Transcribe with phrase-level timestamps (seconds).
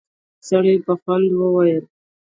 [0.47, 1.83] سړي په خوند وويل: